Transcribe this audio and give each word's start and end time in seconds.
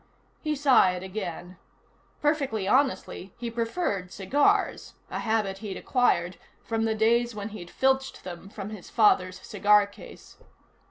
He 0.41 0.55
sighed 0.55 1.03
again. 1.03 1.57
Perfectly 2.23 2.67
honestly, 2.67 3.35
he 3.37 3.51
preferred 3.51 4.11
cigars, 4.11 4.95
a 5.11 5.19
habit 5.19 5.59
he'd 5.59 5.77
acquired 5.77 6.37
from 6.63 6.85
the 6.85 6.95
days 6.95 7.35
when 7.35 7.49
he'd 7.49 7.69
filched 7.69 8.23
them 8.23 8.49
from 8.49 8.71
his 8.71 8.89
father's 8.89 9.39
cigar 9.45 9.85
case. 9.85 10.37